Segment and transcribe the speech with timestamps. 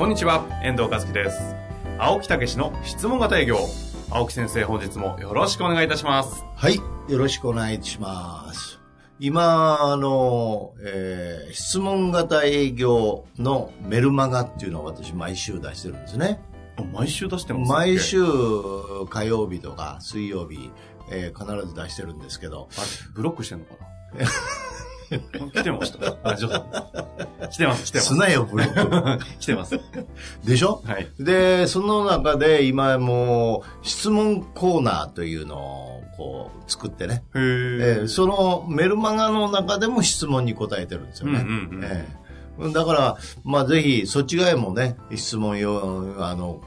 [0.00, 1.54] こんにちは、遠藤和樹です。
[1.98, 3.58] 青木武の質問型営業。
[4.08, 6.42] 青木先生、本日もよろしくお願いいたします。
[6.56, 6.76] はい。
[7.12, 8.80] よろしくお願いします。
[9.18, 16.40] 今、あの、えー質問型営業のメルマガっていうのを私毎週出してるんですね。
[16.78, 18.24] あ毎週出してます毎週
[19.10, 20.70] 火曜日とか水曜日、
[21.10, 23.74] えー必ず出してるんですけど、あれ、ブロックしてんのか
[24.16, 24.24] な？
[25.52, 26.16] 来てました。
[26.22, 27.48] あ、ちょっと。
[27.50, 28.08] 来てます、来てます。
[28.08, 29.24] すなよ、ブロック。
[29.40, 29.78] 来てます。
[30.44, 30.82] でしょ？
[30.84, 31.08] はい。
[31.18, 41.40] で、その中で今もう質問コーナーというのをこう作ってね、へえーーそのメルマガの中でも質問に答えてるんですよね。
[41.40, 42.20] うんうんうんええ
[42.74, 46.60] だから、まあぜひ、そっち側へもね、質問よ、あの、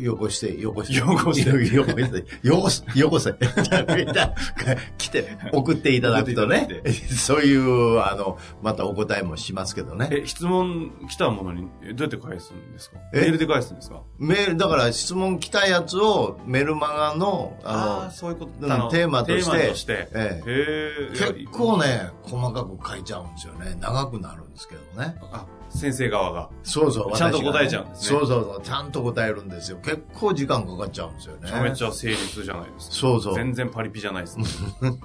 [0.00, 0.98] よこして、よこして。
[0.98, 2.24] よこしてよこして。
[2.48, 3.32] よこす、よこせ。
[4.98, 6.82] 来て、送っていただくとね
[7.16, 10.08] そういう、あの、またお答えもしますけどね。
[10.12, 12.98] え、質問来たものに、えどうやって返すんですか？
[13.14, 13.20] え？
[13.22, 14.02] メールで返すんですか？
[14.18, 18.52] メール、だから質問来たやつをメルマガの、あの、そういうこと
[18.90, 20.08] テーマとしてして。
[20.14, 21.70] ええ結構。
[21.80, 23.76] ね、細かく書いちゃうんですよね。
[23.80, 25.16] 長くなるんですけどね。
[25.32, 26.50] あ、先生側が。
[26.62, 29.78] そうそう、ちゃんと答えちゃうんですねそうそうそう、ちゃんと答えるんですよ。
[29.78, 31.40] 結構時間かかっちゃうんですよね。
[31.42, 32.96] めちゃめちゃ誠実じゃないですか。
[32.96, 33.34] そうそう。
[33.34, 34.44] 全然パリピじゃないですね。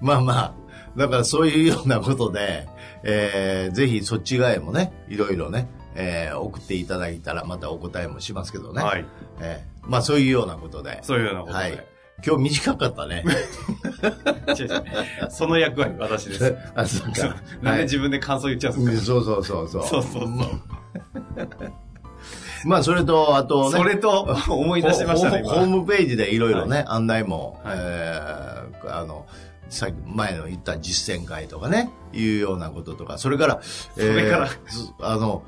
[0.00, 0.54] まあまあ、
[0.96, 2.68] だからそういうようなことで、
[3.02, 8.82] えー、ぜひそっち側へもね、いろいろね、えー、送っていただいたらまたお答えもしますけどね。
[8.82, 9.04] はい。
[9.40, 11.00] えー、まあそういうようなことで。
[11.02, 11.58] そういうようなことで。
[11.58, 11.86] はい。
[12.26, 13.24] 今日短かったね。
[14.58, 14.84] 違う違う
[15.30, 16.56] その役割私です。
[16.74, 17.36] あ、そうか。
[17.62, 19.86] なんはいで自分で感想言っちゃうんうんですそうそうそうそう。
[19.86, 20.28] そうそうそう
[22.66, 23.82] まあそれと、あとかね。
[23.82, 25.76] それと、思い出しましたね、ホー今。
[25.78, 29.26] ムページでいろいろね、案内も、はいえーあの、
[29.70, 34.54] さっき前の言った実践会とかね、いうようなこととか、それから、それからず
[35.00, 35.42] あの、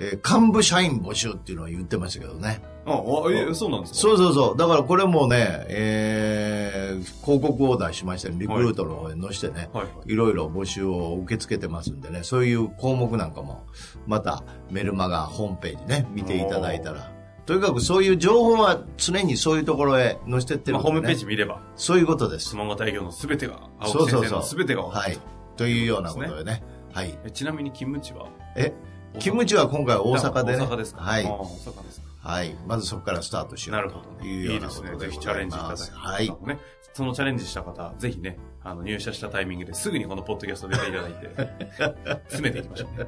[0.00, 2.60] えー幹部社員募集っていうのを言ってましたけどね。
[2.94, 3.98] あ、あえ、そうなんですか？
[3.98, 4.56] そうそうそう。
[4.56, 6.78] だからこれもね、えー
[7.24, 10.12] 広告を出しまして、リクルートの方に載せてね、はいはい。
[10.12, 13.66] いろいろ募集を受け付けてますんでね、そういう項目なんかも、
[14.06, 17.12] またメルマガホームページね、見ていただいたら。
[17.46, 22.56] とにかくそういう情報は常にそういうところへ載せてってるねまあホームページ見れば、そういうことです質。
[22.56, 24.42] 問型営業のすべてが、青木先生のそうそうそう。
[24.44, 25.18] すべてが分かるはい。
[25.56, 26.62] というようなことでね。
[26.92, 27.16] はい。
[27.24, 28.28] えちなみに勤務地は？
[28.56, 28.72] え、
[29.18, 30.64] キムチは今回大阪でね。
[30.64, 31.02] 大阪ですか？
[31.02, 31.28] はいあ。
[31.28, 32.07] 大阪ですか。
[32.20, 32.56] はい。
[32.66, 34.18] まずそこからスタートしようなるほどね。
[34.20, 34.86] というよいういですね。
[34.88, 36.28] なことでぜひチャレンジいただきはい。
[36.46, 36.58] ね。
[36.92, 43.06] そのチャレンジした方、ぜひね、あの、入社したタイミングですぐにこのポッドキャスト出ていただいて、 詰めていきましょうね。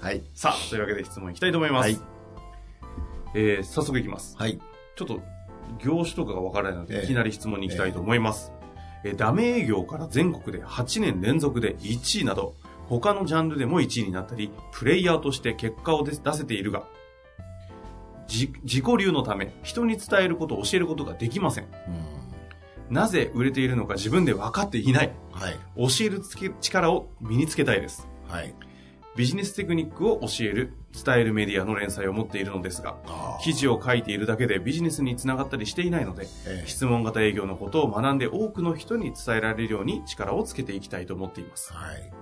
[0.00, 0.22] はい。
[0.34, 1.86] さあ、というわけで質問いきたいと思います。
[1.86, 2.00] はい
[3.34, 4.36] えー、早速いきます。
[4.36, 4.60] はい。
[4.94, 5.20] ちょっと、
[5.82, 8.52] 業種とかがわからないので、ええいきなり質問に行きたいと思います。
[9.04, 12.54] えーダメ営業から全国で8年連続で1位など、
[12.86, 16.86] 他のジャンルでも1位になったり、プレイヤーとして結果を出出せているが、じ
[18.32, 21.64] 自己流のため、人に伝えることを教えることができません。
[21.64, 22.94] うん。
[22.94, 25.12] なぜ売れているのか自分で分かっていない。
[25.32, 25.56] はい。
[25.76, 28.08] 教えるつけ力を身につけたいです。
[28.28, 28.54] はい。
[29.14, 30.72] ビジネステクニックを教える、
[31.04, 32.96] 伝えるメディアの連載を持っているのですが、
[33.42, 41.72] 記事を書いているだけでビジネスにつながったりしていないので、ええ質問型営業のことを学んで多くの人に伝えられるように力をつけていきたいと思っています。
[41.74, 42.12] はい。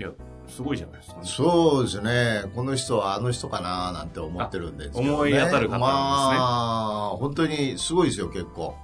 [0.00, 0.10] いや、
[0.48, 1.26] すごいじゃないですか、ね。
[1.26, 2.44] そうですね。
[2.54, 5.10] この人はあの人かななんて思ってるんですけど、ね。
[5.10, 8.74] あ思い当たる方なんですねまあ、本当にすごいですよ、結構。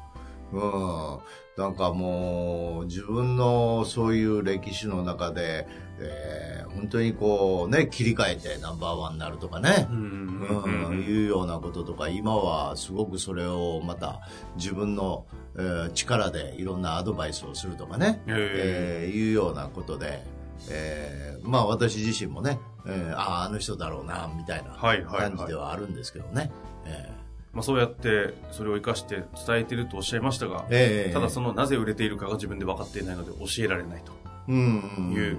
[0.53, 1.19] うん。
[1.57, 5.67] なんかもう、自分のそういう歴史の中で、
[5.99, 9.89] えー本当にこうね、切り替えてナンバーワンになるとかね。
[9.91, 14.21] いうようなこととか、今はすごくそれをまた
[14.57, 15.25] 自分の、
[15.57, 20.23] えー力でいろんなアドバイスをするとかね、へえーいうようなことで、
[20.71, 26.51] えーまあ私自身もね、えーああ、あの人だろうな、みたいな感じではあるんですけどね。
[26.85, 27.11] え
[27.53, 34.13] まあ、そうやってそれを生かして伝えてるとおっしゃいましたが、ーえーただそのなぜ売れているかが自分で分かっていないので教えられないと。
[34.51, 35.39] いう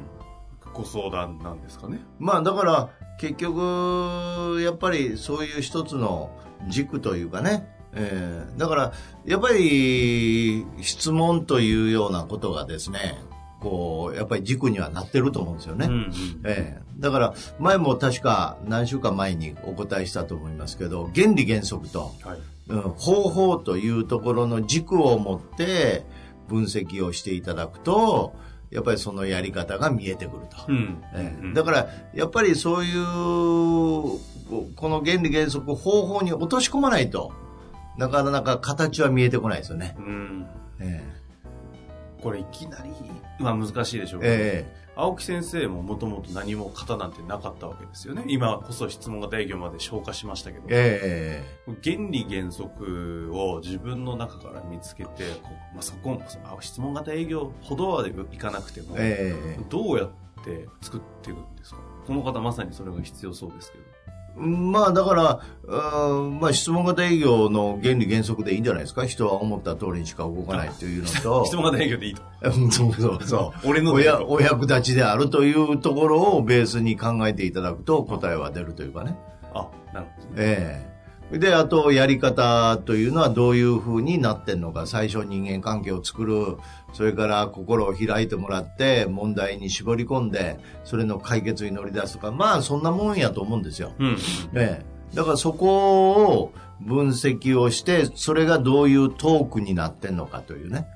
[0.73, 1.99] ご相談なんですかね。
[2.19, 6.31] まあだから結局やっぱりそういう一つの
[6.69, 8.59] 軸というかね、えー。
[8.59, 8.93] だから
[9.25, 13.17] やっぱり質問というようなことがですね
[13.69, 15.85] ここう、やっぱり軸にはなってると思うんですよね。
[15.87, 16.11] うんうん
[16.45, 22.39] ええ、だから、前も確か何週間前にお答えしたと思いますけど、原理原則と、はい。
[22.69, 26.03] うん、方法というところの軸を持って
[26.49, 28.35] 分析をしていただくと、
[28.71, 30.57] やっぱりそのやり方が見えてくると。
[30.67, 31.01] うん。
[31.13, 33.05] えだから、やっぱりそういう、
[34.49, 37.31] ここの原理原則、方法に落とし込まないと、
[37.97, 39.95] なかなか形は見えてこないですよね。
[39.97, 40.45] うん。
[40.79, 41.16] え
[42.21, 42.91] これいきなり
[43.43, 44.65] は難しいでしょうえ
[44.95, 48.25] けど、青木先生ももともと何も型なんてなかったわけですよね。
[48.27, 51.73] 今こそ質問型営業まで消化しましたけど、ええ。
[51.83, 59.59] 原理原則を自分の中から見つけて、こうまあ、そこ、あ質問型営業ほどはいかなくても、ええ。
[59.69, 60.09] どうやっ
[60.43, 61.77] て作っていくんですか？
[62.07, 63.83] この方まさにそれが必要そうですけど。
[64.37, 69.05] まあだから、うんまあ質問型営業の原理原則でいいんじゃないですか？
[69.05, 71.45] 人は思った通りにしか動かないというのと。
[71.47, 72.21] 質問型営業でいいと。
[72.43, 73.67] うんそうそうそう。
[73.67, 79.17] 俺のおやお役立ちであるというところをベースに考えていただくと答えは出るというかね。
[79.53, 80.33] あ、なるほどね。
[80.37, 80.96] ええ
[81.31, 86.57] で、あと、やり方というのはどういう風になってんのか、最初人間関係を作る、
[86.93, 93.91] それから心を開いてもらって、問題に絞り込んで、それの解決に乗り出すとか、まあ、そんなもんやと思うんですよ。
[93.99, 94.17] うん。
[94.53, 94.85] ええ。
[95.13, 100.87] だからそこを分析をして、それがどういうトークになってんのかというね、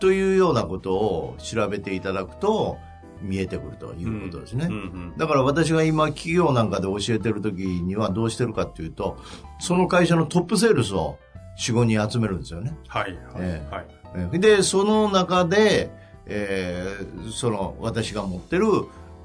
[0.00, 2.78] というようなことを調べていただくと、
[3.20, 4.66] 見えてくるということですね。
[4.66, 9.18] うんうんだから私が今企業なんかで教えてる時にはどうしてるかっていうと、
[9.58, 11.18] その会社のトップセールスを
[11.58, 12.76] 4、5人集めるんですよね。
[12.88, 13.86] はい、はい、ええはい。
[14.32, 15.90] えで、その中で、
[16.26, 18.66] えーその私が持ってる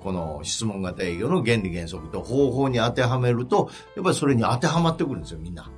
[0.03, 5.71] この質問型営業の原理原則と方法に当てはめると、やっぱりそれに当てはまってくるんですよ、みんな。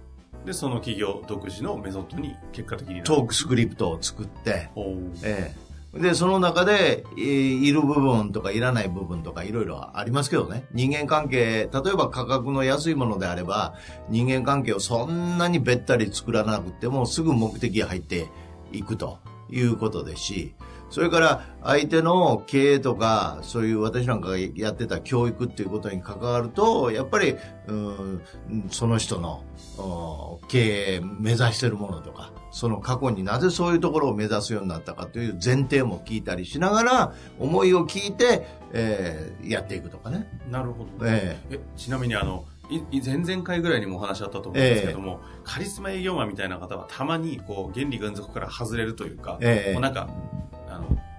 [0.45, 3.03] で、その企業独自のメソッドに結果的に。
[3.03, 4.69] トークスクリプトを作って、
[5.23, 10.65] ええで、その中で、いる部分とかいらない部分とかいろいろありますけどね。
[10.73, 13.75] 人間関係、例えば価格の安いものであれば、
[14.09, 18.27] 人間関係をそんなにべったり作らなくてもすぐ目的入って
[18.71, 19.19] いくと
[19.49, 20.55] いうことですし、
[20.89, 27.35] それから相手の経営とか、そういう私なんかがやってた教育っていうことに関わると、やっぱり、
[27.67, 28.21] うん
[28.69, 29.43] その人の
[30.41, 40.27] うん経営目指してるものとか、その過去になぜそういうところを目指すようになったかという前提も聞いたりしながら、思いを聞いて、えーやっていくとかね。
[40.49, 41.05] なるほど。
[41.05, 42.45] ええちなみにあの、
[43.05, 50.09] 前々回ぐらいにもお話あったと思うんですけども、カリスマ営業マンみたいな方はたまにこう原理原則から外れるというか、ええもうなんか、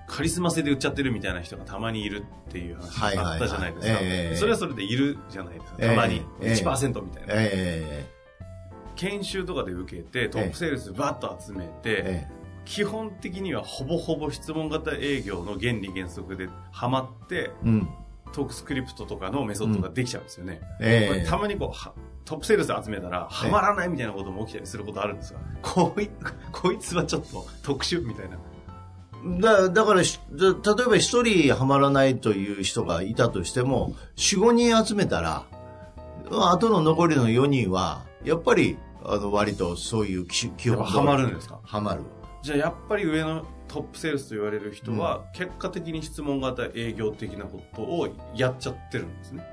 [0.09, 3.95] カリスマ性で売っちゃってるみたいな人がたまにいるっていう話があったじゃないですか。
[3.95, 5.79] はいはいはいええそれはそれでいるじゃないですか。
[5.79, 6.23] たまに。
[6.41, 7.29] ええ1%みたいな。
[7.37, 8.07] え
[8.97, 17.89] 研修とかで受けて、トップセールスバッと集めて、ええ基本的にはほぼほぼ質問型営業の原理原則でハマって、えうん。
[18.33, 20.61] トークスクリプトとかのメソッドができちゃうんですよね。
[20.79, 21.95] ええこれたまにこうは、
[22.27, 26.11] トップセールス集めたら、はまらないみたいなことも起きたりすることあるんですが、こい
[26.53, 28.37] こいつはちょっと特殊みたいな。
[29.41, 35.45] だだから例えば一人ハマらないという人がいたとしても、4、5人集めたら、
[36.31, 41.59] あとの残りの4人は、やっぱり、あの、割とそういう基基本やっぱハマるんですか？
[41.65, 42.03] ハマる。
[42.43, 49.45] じゃあやっぱり上のトップセールスと言われる人は、結果的に質問型営業的なことをやっちゃってるんですね。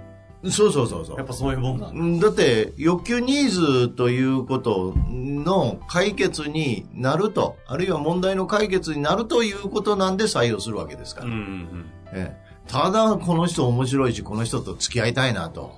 [0.49, 1.99] そうそうそうそうやっぱそういうもんなんだ。
[1.99, 2.19] うん。
[2.19, 11.27] だって、欲求ニーズということの解決になると、あるいは問題の解決になるということなんで採用するわけですから。
[11.27, 15.77] うんうんええただ、この人面白いし、この人と付き合いたいなと。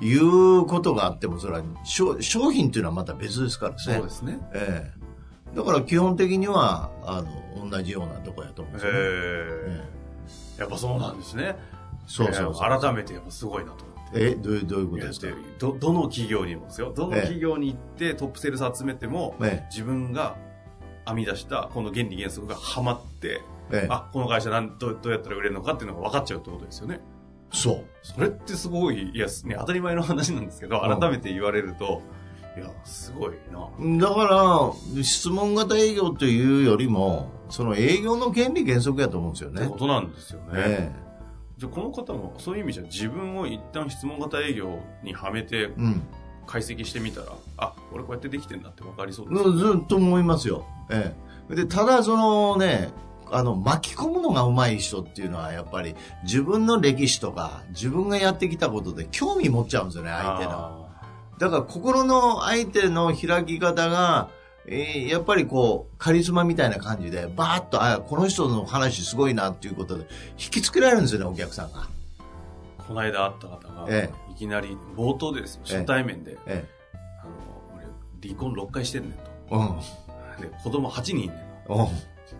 [0.00, 3.78] いうことがあっても、それは商商品っていうのはまた別ですからね。
[3.78, 4.38] そうですね。
[4.52, 4.98] ええ
[5.56, 8.98] だから基本的には、あの、同じようなとこやと思うんへですよね。
[8.98, 10.60] え。
[10.60, 11.56] やっぱそうなんですね。
[12.06, 13.97] そうそう改めてやっぱすごいなと思。
[14.14, 15.26] え、どういう、どういうことですか？
[15.58, 16.92] どどの企業にもですよ。
[16.94, 20.36] どの企業に行ってトップセールス集めても、え自分が
[21.06, 23.76] 編み出したこの原理原則がハマって、え、え。
[23.84, 27.00] え、あこの会社なんどうどうやったら売れるのかっていうのが分かっちゃうってことですよね。
[27.52, 27.84] そう。
[28.02, 31.00] それってすごいいや、ね、当たり前の話なんですけどうん。
[31.00, 32.02] 改めて言われると、
[32.56, 34.08] いやすごいな。
[34.08, 39.62] だから、質問型営業というよりも、その営業の原理原則やと思うんですよね。
[39.62, 39.78] ってこ。
[39.78, 40.92] となんですよね、え
[41.58, 45.70] じゃあこの方もそういう意味じゃ自分を一旦質問型営業にはめて。
[46.46, 47.26] 解析してみたら
[47.58, 50.64] あ俺こうやってできてんだって分かりそうです、ずずっと思いますよ。
[50.90, 51.14] え
[51.50, 51.54] え。
[51.54, 52.88] で、ただそのね、
[53.30, 60.50] あの、巻き込むのが上手い人っていうのは、やっぱり自分の歴史とか、自分がやってきたことで興味持っちゃうんですよね、相手の。
[60.52, 60.88] あ
[61.38, 64.30] だから心の相手の開き方が、
[64.70, 70.04] えーやっぱりこう、カリスマみたいな感じで、バーッと、あ、この人の話すごいなっていうことで、
[70.38, 71.88] 引きつけられるんですよね、お客さんが。
[72.86, 77.30] この間会った方が、えいきなり冒頭でですよ、初対面で、えあの、
[77.76, 79.18] 俺、離婚6回してんねんと。
[79.50, 79.56] え。
[79.56, 80.50] うん。
[80.50, 81.34] で、子供8人いんね
[81.68, 81.86] んうん。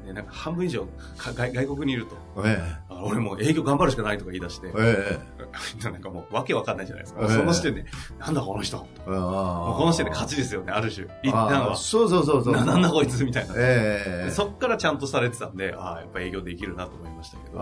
[0.06, 2.16] で、なんか半分以上か外外国にいると。
[2.44, 5.18] えあ俺もう営業頑張るしかないとか言い出してえ。
[5.80, 7.20] えなんかもうわけわかんないじゃないですか。
[7.22, 7.84] ええその時点で、
[8.18, 8.78] なんだこの人。
[8.78, 11.06] この時点で勝ちですよね、ある種。
[11.22, 11.72] 一旦は。
[11.72, 12.54] あそうそうそうそう。
[12.54, 13.54] ななんだこいつみたいな。
[13.56, 17.58] ええでそっからちゃんとされてたんで、ああ、やっぱ営業できるなと思いましたけど。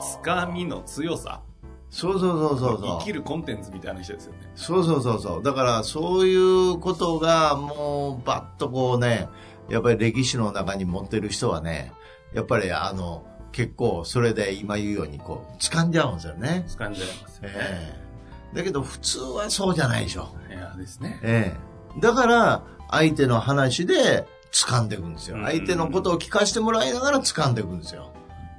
[0.00, 1.42] つかみの強さ。
[1.90, 2.98] そうそうそうそうそう。
[3.00, 4.38] 生きるコンテンツみたいな人ですよね。
[4.54, 5.42] そうそうそうそう。
[5.42, 9.28] だから、そういうことが、もう、バッとこうね、
[9.70, 11.92] やっぱり歴史の中に持ってる人はね、
[12.32, 16.64] やっぱりあの、結構、それで今言うように、こう、掴んじゃうんですよね。
[16.68, 17.54] 掴んじゃいますよね。
[17.56, 20.34] ええだけど、普通はそうじゃないでしょ。
[20.48, 21.20] いやですね。
[21.22, 25.40] ええだから、相手の話で掴んでいくんですよう。
[25.40, 28.12] ん相手のことを聞かせてもらいながら掴んでいくんですよ。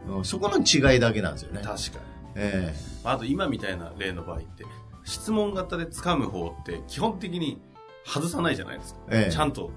[0.07, 1.61] うんそこの違いだけなんですよね。
[1.61, 1.77] 確かに。
[2.35, 4.65] えあと今みたいな例の場合って、
[5.03, 7.61] 質問型で掴む方って基本的に
[8.05, 8.99] 外さないじゃないですか。
[9.09, 9.71] ええちゃんと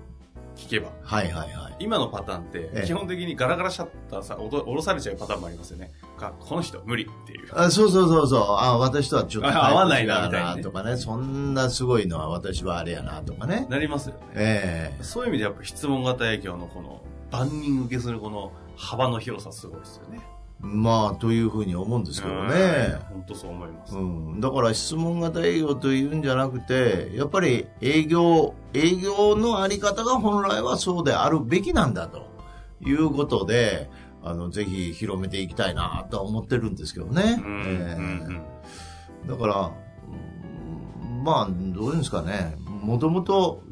[0.57, 0.89] 聞けば。
[0.89, 1.77] えはいはいはい。
[1.79, 5.91] 今のパターンってええ基本的にガラガラシャッターさ、おろされちゃうパターンもありますよね。
[6.19, 7.49] かこの人無理っていう。
[7.53, 8.41] あそうそうそうそう。
[8.41, 10.97] あ私とはちょっとあ合わないなみたいなねとかね。
[10.97, 13.67] そんなすごいのは私はあれやなとかね。
[13.69, 14.21] なりますよね。
[14.35, 20.21] えそういう意味でやっぱ質問型営業のこの万人受けするこの幅の広さすごいですよね。
[20.63, 22.99] えまあ、というふうに思うんですけどね。
[23.11, 23.97] 本当そう思います。
[23.97, 32.29] うん、だから質問型営業というんじゃなくて、やっぱり営業、営業のあり方が本来はそうであるべきなんだと
[32.81, 33.91] いうことで、
[34.23, 37.43] あの、ぜひ広めていきたいなとは思ってるんですけどね。
[37.45, 38.45] うんええうん
[39.27, 39.73] だから、
[41.03, 42.57] うんまあ、どういうんですかね。
[42.83, 43.63] もともと、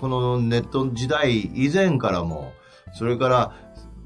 [0.00, 2.52] このネット時代以前からも、
[2.92, 3.52] それから、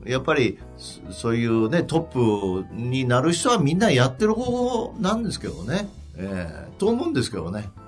[0.06, 5.88] やっぱり、そそういうね、トップになる人はみんなやってる方法なんですけどね。
[6.16, 7.70] ええと思うんですけどね。
[7.78, 7.84] うん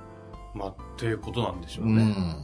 [0.56, 2.02] まあ、っていうことなんでしょうね。
[2.02, 2.34] うん。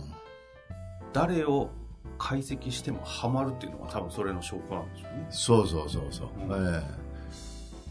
[1.13, 1.71] 誰を
[2.19, 5.27] 解析してもハマるっていうのが多分それの証拠なんでしょうね。
[5.31, 6.29] そうそうそうそう。
[6.49, 7.03] うんええ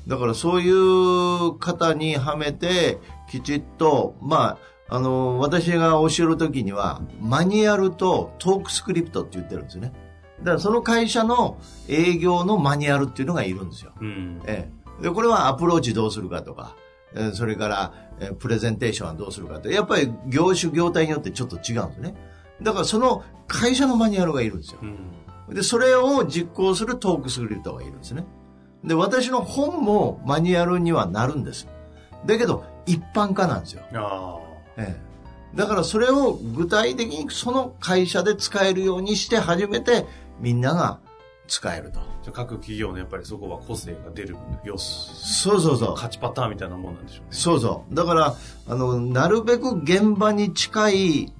[0.07, 2.97] だからそういう方にはめて、
[3.29, 4.57] きちっと、ま
[4.89, 9.93] あ、あの、私が教えるときには、マニュアルとトークスクリプトって言ってるんですよね。
[10.41, 11.57] だからその会社の
[11.87, 13.91] 営業のマニュアルっていうのがいるんですよ。
[13.99, 14.41] うん。
[14.45, 14.69] え
[14.99, 15.03] え。
[15.03, 16.75] で、これはアプローチどうするかとか、
[17.13, 22.15] えーそれから、えープレゼンテーションはどうするかって、やっぱり業種業態によってちょっと違うんですね。
[22.61, 24.79] だからその会社のマニュアルがいるんですよ。
[24.81, 24.85] う
[25.51, 25.55] ん。
[25.55, 28.25] で、それを実行するトークスクリプトがいるんですね。
[28.83, 31.67] で、私の本もマニュアルにはなるんです。
[32.25, 33.83] だけど、一般化なんですよ。
[33.93, 34.39] あ
[34.77, 35.11] ええ。
[35.55, 40.05] だからそれを具体的にその会社で使えるようにして初めて
[40.41, 40.99] みんなが
[41.47, 41.99] 使えると。
[41.99, 42.03] あ。
[42.23, 45.13] じゃあ各企業のやっぱりそこは個性が出る要素。
[45.13, 45.91] そうそうそう。
[45.93, 47.27] 勝ちパターンみたいなもんなんでしょうね。
[47.31, 47.95] そうそう。
[47.95, 48.35] だから、
[48.67, 51.33] あの、なるべく現場に近い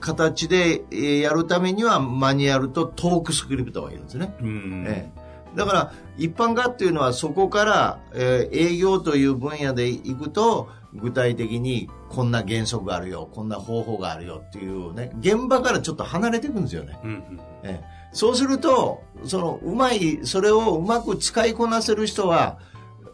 [0.00, 4.34] 形でえーやるためにはマニュアルとトークスクリプトがいるんですね。
[4.40, 4.84] うん。
[4.86, 5.10] え
[5.54, 17.40] え、だから一般化っていうのはそこから、えー営業という分野でいくと具体的にこんな原則があるよこんな方法があるよっていうね現場からちょっと離れていくんですよね、うんうん。
[17.62, 22.58] ええ、そうするとそのうまいそれをうまく使いこなせる人は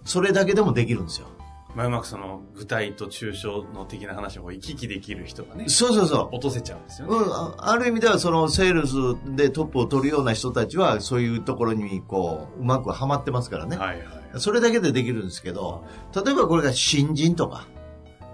[0.05, 1.29] それだけでもできるんですよ
[1.75, 7.17] まあ、うまくその具体と抽象の的な話を行き来できる人がね、そうそうそう落とせちゃうんですよね。
[7.17, 8.95] うん、あある意味ではそのセールス
[9.35, 14.07] でトップを取るような人たちはそういうところにこううまくはまってますからね、はいはい。
[14.37, 15.85] それだけでできるんですけど、
[16.15, 17.67] 例えばこれが新人とか、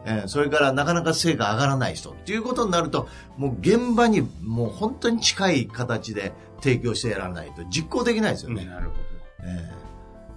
[0.04, 8.64] えーそれからなかなか成果上がらない人っていうことになると、もう現場にもう本当に近い形で提供してやらないと実行できないですよね。
[8.64, 8.95] なるほ
[9.42, 9.80] えー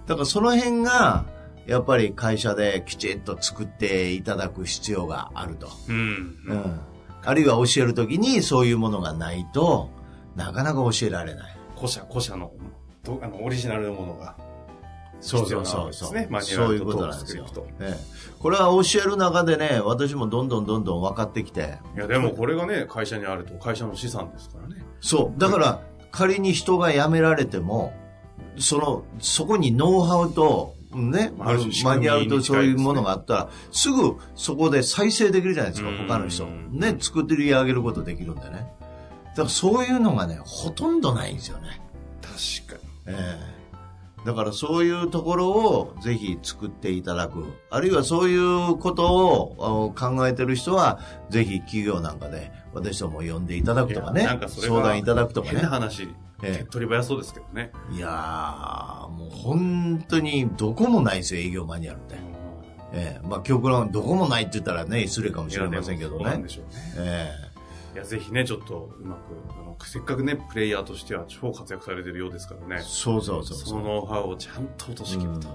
[0.06, 1.24] だからその辺が、
[1.66, 5.68] やっぱり会社できちっと作っていただく必要があると。
[5.68, 5.72] ど。
[5.88, 6.38] うん。
[6.46, 6.80] うん。
[7.24, 9.88] あるいは教えるときにそういうものがないと
[10.36, 11.56] なかなか教えられない。
[11.74, 12.52] 古社、古社の、
[13.02, 14.36] どあの、オリジナルのものが。
[15.24, 16.10] そうそうそうそう。
[16.10, 17.84] 必要なわけですねマニュアそういうルとことなんですよトークスクリプ。
[17.84, 21.78] ええ、これは教える中でね、私もどんどんどんどん分かってきて。
[21.96, 24.84] いや、でもこれがね、会社にあると会社の資産ですからね。
[25.00, 25.40] そう。
[25.40, 25.80] だから、
[26.12, 27.94] 仮に人が辞められても、
[28.58, 36.46] その、そこにノウハウと、ね、マニュアルとそういうものにがあったら、すぐそこで再生できるじゃないですか、うん他の人。
[36.46, 38.68] ね、作って上げることできるんでね。
[39.30, 41.80] だからそういうのがね、ほとんどないんですよね。
[42.22, 43.16] 確かに。
[43.16, 43.53] ええ
[44.24, 47.44] だからそういうところをぜひ作っていただく。
[47.70, 54.24] あるいはそういうことを考えてる人は、ぜひ企業なんかで私ども呼んでいただくとかね。
[54.24, 55.60] なんかそれ相談いただくとかね。
[55.60, 56.08] 変な話、
[56.42, 57.70] ええ取り早そうですけどね。
[57.92, 62.16] いやー、もう本当にどこもないですよ、営業マニュアルって。
[62.94, 66.48] ええまあ極論どこもないって言ったらね、失礼かもしれませんけどねそうなんで。
[66.48, 66.70] しょうね。
[66.98, 67.30] え
[67.94, 69.20] いや、ぜひね、ちょっとうまく、
[69.82, 72.84] せっかくね、プレイヤーとしては超活躍されてるようですからえね。
[72.84, 73.82] そうそうそうその。
[73.82, 75.48] ノウハウをちゃんと落としきると。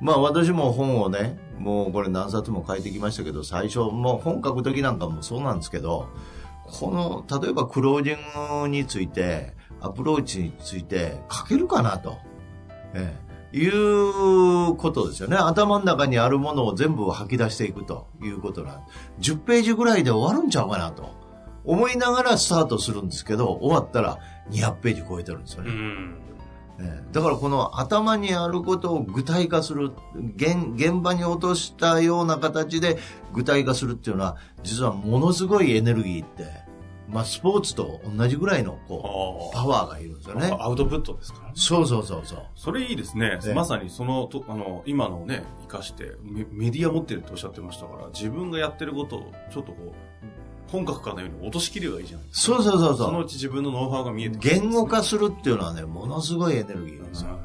[0.00, 6.08] まあ私も本をね、もうこれ何冊も書いてきましたけど、最初、もう本書く時なんかもそうなんですけど、
[6.64, 12.18] この、例えばクロージングについて、アプローチについて書けるかなと。
[12.94, 15.36] ええいうことですよね。
[15.36, 18.82] 頭の中にあるものを全部吐き出していくということなん
[19.20, 21.14] 10ページぐらいで終わるんちゃうかなと
[21.68, 24.18] 思いながらスタートするんですけど、終わったら
[24.50, 25.70] 200ページ超えてるんですよね。
[25.70, 26.18] うん。
[26.80, 29.90] ええだからこの頭にあることを具体化する
[30.36, 32.98] 現現場に落としたような形で
[33.32, 36.44] 具体化するっていうのは実はものすごいエネルギーって、
[37.08, 40.66] まあ、スポーツと同じぐらいのこうあパワーがいるんですよねあ。
[40.66, 41.40] アウトプットですか？
[41.42, 41.52] らね。
[41.56, 42.42] そうそうそうそう。
[42.54, 43.40] それいいですね。
[43.44, 49.92] ええまさにそのと、あの、今のね、活かしてメ、メディア持ってるっておっしゃってましたから、自分がやってることを、ちょっとこう、
[50.68, 52.56] 本格化のように落としきればいいじゃないですか。
[52.56, 53.06] そうそうそうそう。
[53.08, 57.38] そのうち自分のノウハウが見えてくるね言語化するっていうのはね、ものすごいエネルギーなんですよ。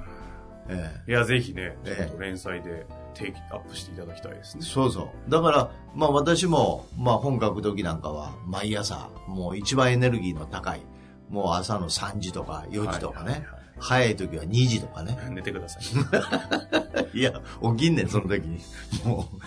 [0.69, 4.63] ええいや、ぜひね、ちょええっと連載でテイクアップしていただきたいですね。
[4.63, 5.29] そうそう。
[5.29, 10.81] だから、まあ私も、まあ本書く時なんかは、毎朝、もう一番エネルギーの高い、
[11.29, 15.17] もう朝の3時とか4時とかね、はいはいはい早い時は2時とかね。
[15.31, 15.79] 寝てくださ
[17.13, 17.17] い。
[17.19, 17.33] いや、
[17.77, 18.59] 起きんねん、その時に。
[19.03, 19.37] もう、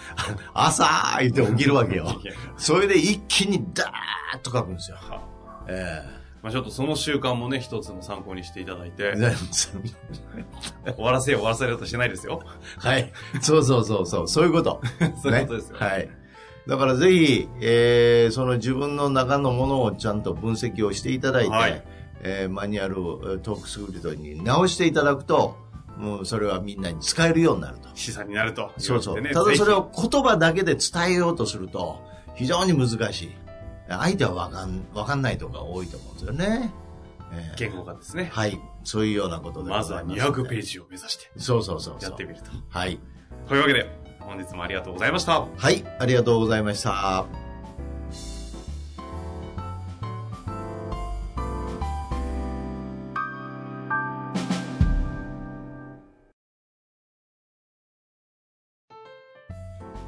[0.52, 2.21] 朝ー言って起きるわけよ。
[2.56, 4.99] それで一気にダーッと書くんですよ。
[5.00, 5.23] は
[5.68, 6.02] え
[6.42, 9.14] まあちょっとその習慣もね、一つの参考にしていただいて
[10.87, 12.40] え、終わらせよう終わらせようとしてないですよ。
[12.78, 13.12] はい。
[13.40, 14.80] そうそうそうそう、そういうこと。
[15.23, 15.80] そういうことですよ。
[15.80, 16.09] ねはい。
[16.68, 21.85] だからぜひ、えー、その自分の中のものをちゃんと分析をしていただいて、はい
[22.23, 25.57] えーマニュアルトークスクリプトに直していただくと、
[25.97, 27.89] もうそれはみんなに使えるようになると。
[27.95, 28.73] 資産になると。
[28.79, 29.21] そうそう。
[29.21, 32.00] ねただそれをぜ言葉だけで伝えようとすると、
[32.35, 33.31] 非常に難しい。
[33.89, 36.73] 相手はわかん、わかんないとか多いと思うんですよね。
[37.33, 38.29] えーひ言語化ですね。
[38.33, 38.61] はい。
[38.85, 40.69] そういうようなことでまずは200ページ。
[40.69, 42.11] ジを目指してそうそうそうそう。
[42.11, 42.50] やってみると。
[42.69, 42.99] はい。
[43.49, 43.89] というわけで、
[44.21, 45.47] 本日もありがとうございました。
[45.57, 45.85] はい。
[45.99, 47.46] ありがとうございました。